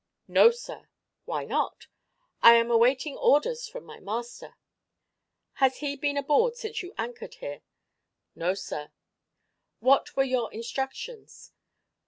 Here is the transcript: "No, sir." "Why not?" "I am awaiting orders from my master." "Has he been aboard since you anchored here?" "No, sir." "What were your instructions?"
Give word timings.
"No, 0.27 0.49
sir." 0.49 0.89
"Why 1.25 1.45
not?" 1.45 1.85
"I 2.41 2.55
am 2.55 2.71
awaiting 2.71 3.15
orders 3.17 3.67
from 3.67 3.83
my 3.85 3.99
master." 3.99 4.55
"Has 5.61 5.77
he 5.77 5.95
been 5.95 6.17
aboard 6.17 6.55
since 6.55 6.81
you 6.81 6.91
anchored 6.97 7.35
here?" 7.35 7.61
"No, 8.33 8.55
sir." 8.55 8.91
"What 9.79 10.15
were 10.17 10.23
your 10.23 10.51
instructions?" 10.51 11.51